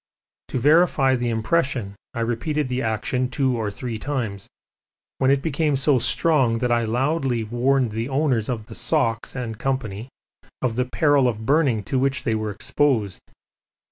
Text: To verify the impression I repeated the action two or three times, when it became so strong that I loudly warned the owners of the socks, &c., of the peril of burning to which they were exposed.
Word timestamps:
To 0.47 0.57
verify 0.57 1.15
the 1.15 1.29
impression 1.29 1.93
I 2.15 2.21
repeated 2.21 2.69
the 2.69 2.81
action 2.81 3.29
two 3.29 3.55
or 3.55 3.69
three 3.69 3.99
times, 3.99 4.47
when 5.19 5.29
it 5.29 5.43
became 5.43 5.75
so 5.75 5.99
strong 5.99 6.57
that 6.57 6.71
I 6.71 6.85
loudly 6.85 7.43
warned 7.43 7.91
the 7.91 8.09
owners 8.09 8.49
of 8.49 8.65
the 8.65 8.73
socks, 8.73 9.33
&c., 9.33 10.09
of 10.63 10.75
the 10.75 10.85
peril 10.85 11.27
of 11.27 11.45
burning 11.45 11.83
to 11.83 11.99
which 11.99 12.23
they 12.23 12.33
were 12.33 12.49
exposed. 12.49 13.21